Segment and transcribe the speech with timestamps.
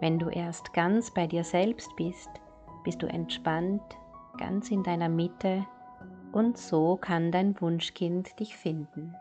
[0.00, 2.30] Wenn du erst ganz bei dir selbst bist,
[2.84, 3.82] bist du entspannt,
[4.38, 5.66] ganz in deiner Mitte
[6.32, 9.14] und so kann dein Wunschkind dich finden.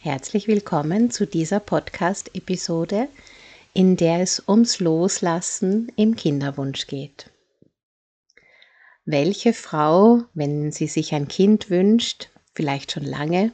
[0.00, 3.06] Herzlich willkommen zu dieser Podcast-Episode,
[3.74, 7.30] in der es ums Loslassen im Kinderwunsch geht.
[9.04, 13.52] Welche Frau, wenn sie sich ein Kind wünscht, vielleicht schon lange,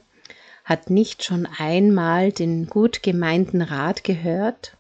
[0.67, 4.77] hat nicht schon einmal den gut gemeinten Rat gehört,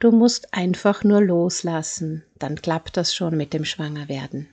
[0.00, 4.48] du musst einfach nur loslassen, dann klappt das schon mit dem Schwangerwerden.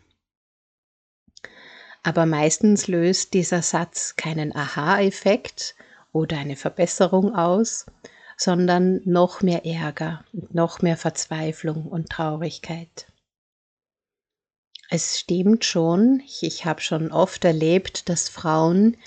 [2.04, 5.76] Aber meistens löst dieser Satz keinen Aha-Effekt
[6.14, 7.88] oder eine Verbesserung aus,
[8.38, 13.08] sondern noch mehr Ärger, noch mehr Verzweiflung und Traurigkeit.
[14.92, 18.98] Es stimmt schon, ich habe schon oft erlebt, dass Frauen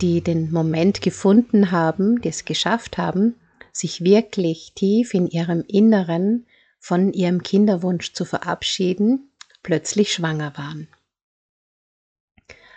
[0.00, 3.36] die den Moment gefunden haben, die es geschafft haben,
[3.72, 6.46] sich wirklich tief in ihrem Inneren
[6.78, 9.30] von ihrem Kinderwunsch zu verabschieden,
[9.62, 10.88] plötzlich schwanger waren.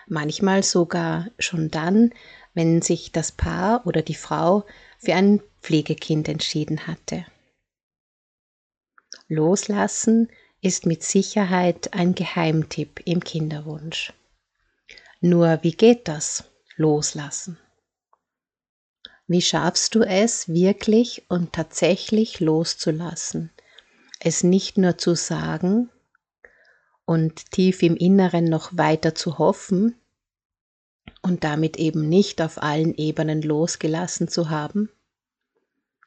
[0.08, 2.12] Manchmal sogar schon dann,
[2.54, 4.66] wenn sich das Paar oder die Frau
[4.98, 7.26] für ein Pflegekind entschieden hatte.
[9.28, 10.30] Loslassen
[10.62, 14.14] ist mit Sicherheit ein Geheimtipp im Kinderwunsch.
[15.22, 16.49] Nur wie geht das?
[16.80, 17.60] Loslassen.
[19.28, 23.52] Wie schaffst du es wirklich und tatsächlich loszulassen?
[24.20, 25.92] Es nicht nur zu sagen
[27.06, 29.96] und tief im Inneren noch weiter zu hoffen
[31.22, 34.90] und damit eben nicht auf allen Ebenen losgelassen zu haben?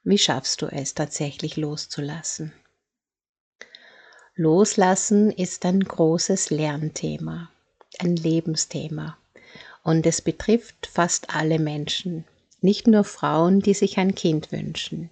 [0.03, 2.53] Wie schaffst du es tatsächlich loszulassen?
[4.35, 7.51] Loslassen ist ein großes Lernthema,
[7.99, 9.17] ein Lebensthema.
[9.83, 12.25] Und es betrifft fast alle Menschen,
[12.61, 15.11] nicht nur Frauen, die sich ein Kind wünschen.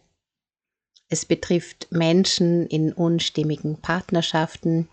[1.09, 4.89] Es betrifft Menschen in unstimmigen Partnerschaften,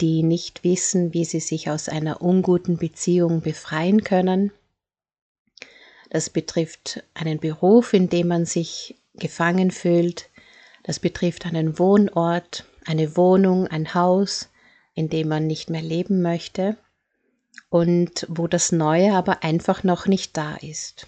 [0.00, 4.50] die nicht wissen, wie sie sich aus einer unguten Beziehung befreien können.
[6.10, 10.28] Das betrifft einen Beruf, in dem man sich gefangen fühlt.
[10.82, 14.48] Das betrifft einen Wohnort, eine Wohnung, ein Haus,
[14.94, 16.76] in dem man nicht mehr leben möchte
[17.68, 21.06] und wo das Neue aber einfach noch nicht da ist.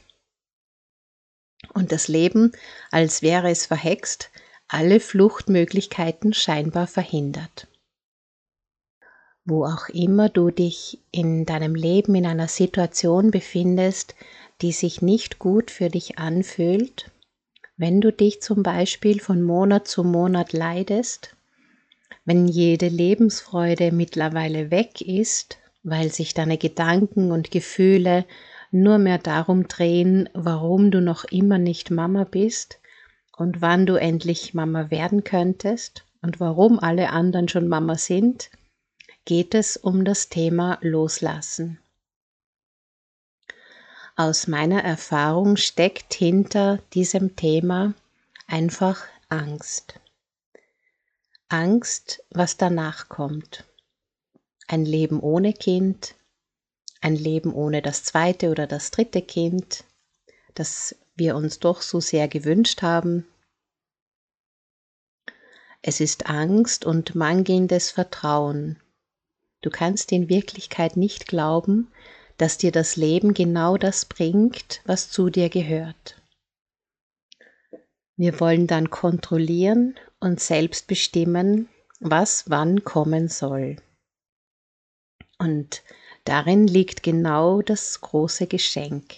[1.75, 2.53] Und das Leben,
[2.91, 4.31] als wäre es verhext,
[4.69, 7.67] alle Fluchtmöglichkeiten scheinbar verhindert.
[9.45, 14.15] Wo auch immer du dich in deinem Leben in einer Situation befindest,
[14.61, 17.11] die sich nicht gut für dich anfühlt,
[17.77, 21.35] wenn du dich zum Beispiel von Monat zu Monat leidest,
[22.25, 28.25] wenn jede Lebensfreude mittlerweile weg ist weil sich deine Gedanken und Gefühle
[28.71, 32.81] nur mehr darum drehen, warum du noch immer nicht Mama bist
[33.37, 38.51] und wann du endlich Mama werden könntest und warum alle anderen schon Mama sind,
[39.25, 41.79] geht es um das Thema Loslassen.
[44.17, 47.95] Aus meiner Erfahrung steckt hinter diesem Thema
[48.49, 50.01] einfach Angst.
[51.49, 53.65] Angst, was danach kommt
[54.69, 56.15] ein Leben ohne Kind,
[57.01, 59.85] ein Leben ohne das zweite oder das dritte Kind,
[60.55, 63.27] das wir uns doch so sehr gewünscht haben.
[65.83, 68.79] Es ist Angst und mangelndes Vertrauen.
[69.63, 71.91] Du kannst in Wirklichkeit nicht glauben,
[72.37, 76.21] dass dir das Leben genau das bringt, was zu dir gehört.
[78.17, 81.69] Wir wollen dann kontrollieren und selbst bestimmen,
[82.01, 83.77] was wann kommen soll.
[85.39, 85.85] Und
[86.25, 89.15] darin liegt genau das große Geschenk.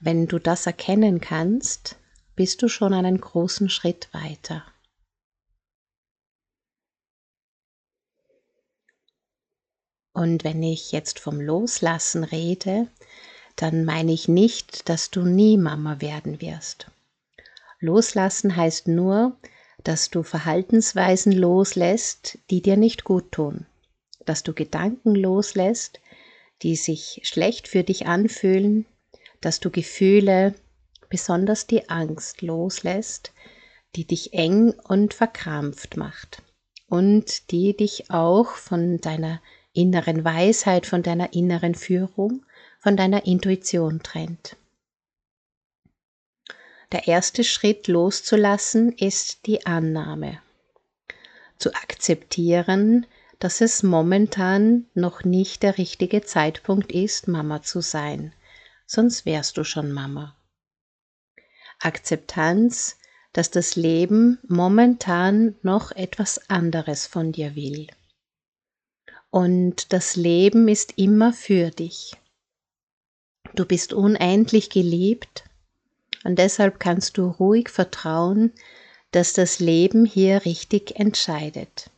[0.00, 1.96] Wenn du das erkennen kannst,
[2.36, 4.64] bist du schon einen großen Schritt weiter.
[10.12, 12.88] Und wenn ich jetzt vom Loslassen rede,
[13.56, 16.90] dann meine ich nicht, dass du nie Mama werden wirst.
[17.80, 19.36] Loslassen heißt nur,
[19.84, 23.66] dass du Verhaltensweisen loslässt, die dir nicht gut tun
[24.28, 26.00] dass du Gedanken loslässt,
[26.62, 28.86] die sich schlecht für dich anfühlen,
[29.40, 30.54] dass du Gefühle
[31.08, 33.32] besonders die Angst loslässt,
[33.96, 36.42] die dich eng und verkrampft macht
[36.88, 39.40] und die dich auch von deiner
[39.72, 42.44] inneren Weisheit, von deiner inneren Führung,
[42.80, 44.56] von deiner Intuition trennt.
[46.92, 50.40] Der erste Schritt loszulassen ist die Annahme.
[51.58, 53.06] Zu akzeptieren,
[53.38, 58.32] dass es momentan noch nicht der richtige Zeitpunkt ist, Mama zu sein,
[58.86, 60.36] sonst wärst du schon Mama.
[61.78, 62.96] Akzeptanz,
[63.32, 67.86] dass das Leben momentan noch etwas anderes von dir will.
[69.30, 72.16] Und das Leben ist immer für dich.
[73.54, 75.44] Du bist unendlich geliebt
[76.24, 78.52] und deshalb kannst du ruhig vertrauen,
[79.12, 81.90] dass das Leben hier richtig entscheidet.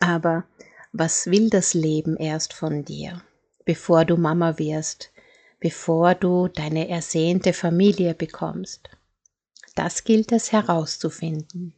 [0.00, 0.44] Aber
[0.92, 3.22] was will das Leben erst von dir,
[3.64, 5.10] bevor du Mama wirst,
[5.60, 8.90] bevor du deine ersehnte Familie bekommst?
[9.76, 11.74] Das gilt es herauszufinden.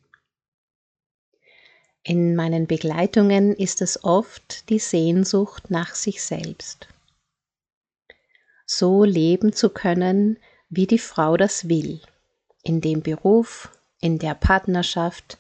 [2.05, 6.89] In meinen Begleitungen ist es oft die Sehnsucht nach sich selbst.
[8.67, 12.01] So leben zu können, wie die Frau das will,
[12.63, 13.71] in dem Beruf,
[14.01, 15.39] in der Partnerschaft,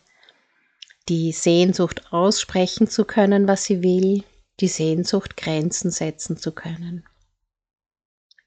[1.09, 4.25] die Sehnsucht aussprechen zu können, was sie will,
[4.61, 7.05] die Sehnsucht Grenzen setzen zu können,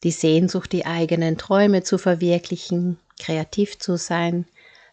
[0.03, 4.45] die Sehnsucht, die eigenen Träume zu verwirklichen, kreativ zu sein,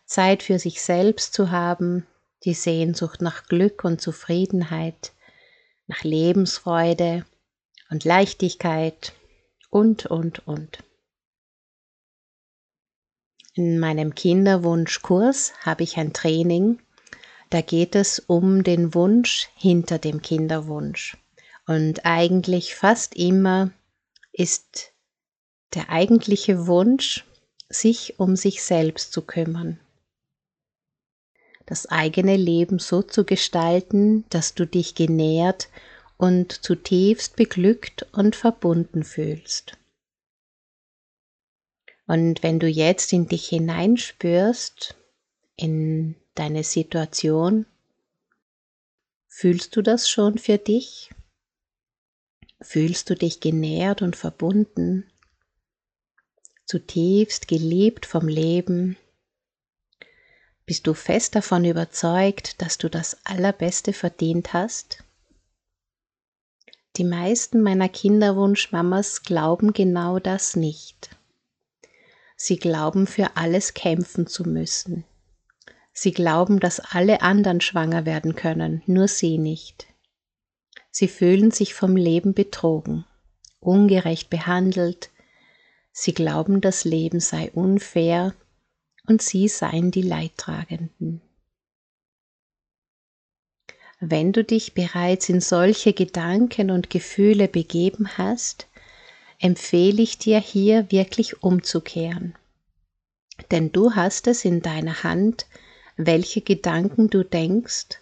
[0.04, 2.06] Zeit für sich selbst zu haben,
[2.44, 5.12] die Sehnsucht nach Glück und Zufriedenheit,
[5.86, 7.24] nach Lebensfreude
[7.90, 9.12] und Leichtigkeit
[9.70, 10.82] und, und, und.
[13.54, 16.80] In meinem Kinderwunschkurs habe ich ein Training,
[17.52, 21.18] da geht es um den Wunsch hinter dem Kinderwunsch.
[21.66, 23.72] Und eigentlich fast immer
[24.32, 24.92] ist
[25.74, 27.26] der eigentliche Wunsch,
[27.68, 29.78] sich um sich selbst zu kümmern.
[31.66, 35.68] Das eigene Leben so zu gestalten, dass du dich genährt
[36.16, 39.78] und zutiefst beglückt und verbunden fühlst.
[42.06, 44.96] Und wenn du jetzt in dich hineinspürst,
[45.56, 47.66] in deine Situation,
[49.28, 51.10] fühlst du das schon für dich?
[52.60, 55.10] Fühlst du dich genährt und verbunden,
[56.64, 58.96] zutiefst geliebt vom Leben?
[60.64, 65.02] Bist du fest davon überzeugt, dass du das Allerbeste verdient hast?
[66.96, 71.16] Die meisten meiner Kinderwunschmamas glauben genau das nicht.
[72.36, 75.04] Sie glauben für alles kämpfen zu müssen.
[75.92, 79.86] Sie glauben, dass alle anderen schwanger werden können, nur sie nicht.
[80.90, 83.04] Sie fühlen sich vom Leben betrogen,
[83.60, 85.10] ungerecht behandelt.
[85.92, 88.34] Sie glauben, das Leben sei unfair
[89.06, 91.20] und sie seien die Leidtragenden.
[94.00, 98.66] Wenn du dich bereits in solche Gedanken und Gefühle begeben hast,
[99.38, 102.34] empfehle ich dir hier wirklich umzukehren.
[103.50, 105.46] Denn du hast es in deiner Hand,
[105.96, 108.00] welche Gedanken du denkst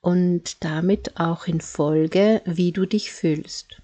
[0.00, 3.80] und damit auch in Folge, wie du dich fühlst.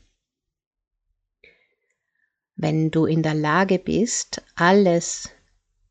[2.57, 5.31] Wenn du in der Lage bist, alles,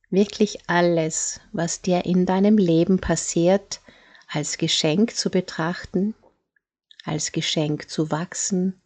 [0.10, 3.80] wirklich alles, was dir in deinem Leben passiert,
[4.28, 6.14] als Geschenk zu betrachten,
[7.06, 8.82] als Geschenk zu wachsen,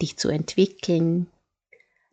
[0.00, 1.26] dich zu entwickeln,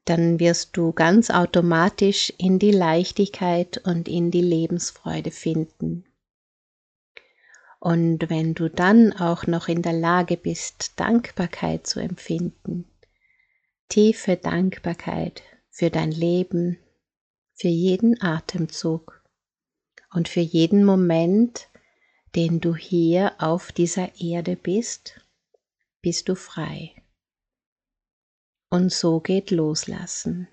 [0.05, 6.05] dann wirst du ganz automatisch in die Leichtigkeit und in die Lebensfreude finden.
[7.79, 12.85] Und wenn du dann auch noch in der Lage bist, Dankbarkeit zu empfinden,
[13.89, 16.77] tiefe Dankbarkeit für dein Leben,
[17.53, 19.23] für jeden Atemzug
[20.13, 21.69] und für jeden Moment,
[22.35, 25.19] den du hier auf dieser Erde bist,
[26.01, 27.00] bist du frei.
[28.73, 30.47] Und so geht Loslassen.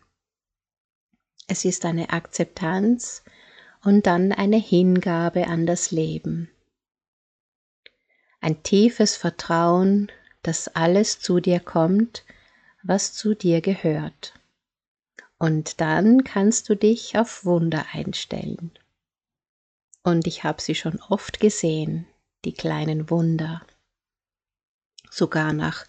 [1.47, 3.23] Es ist eine Akzeptanz
[3.85, 6.51] und dann eine Hingabe an das Leben.
[8.41, 10.11] Ein tiefes Vertrauen,
[10.43, 12.25] dass alles zu dir kommt,
[12.83, 14.35] was zu dir gehört.
[15.39, 18.73] Und dann kannst du dich auf Wunder einstellen.
[20.03, 22.05] Und ich habe sie schon oft gesehen,
[22.45, 23.65] die kleinen Wunder.
[25.09, 25.87] Sogar nach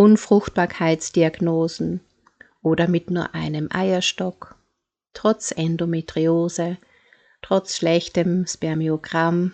[0.00, 2.00] Unfruchtbarkeitsdiagnosen
[2.62, 4.56] oder mit nur einem Eierstock,
[5.12, 6.78] trotz Endometriose,
[7.42, 9.52] trotz schlechtem Spermiogramm,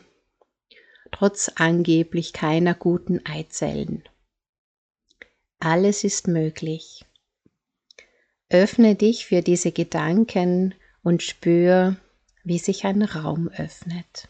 [1.10, 4.04] trotz angeblich keiner guten Eizellen.
[5.58, 7.04] Alles ist möglich.
[8.48, 11.96] Öffne dich für diese Gedanken und spür,
[12.44, 14.28] wie sich ein Raum öffnet.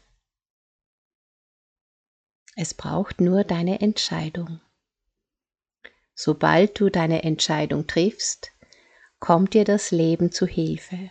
[2.57, 4.63] Es braucht nur deine Entscheidung.
[6.19, 8.51] Sobald du deine Entscheidung triffst,
[9.21, 11.11] kommt dir das Leben zu Hilfe.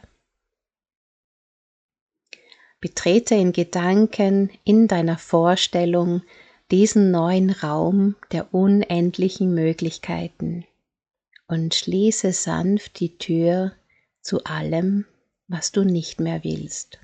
[2.81, 6.23] Betrete in Gedanken, in deiner Vorstellung
[6.71, 10.65] diesen neuen Raum der unendlichen Möglichkeiten
[11.47, 13.73] und schließe sanft die Tür
[14.21, 15.05] zu allem,
[15.47, 16.99] was du nicht mehr willst.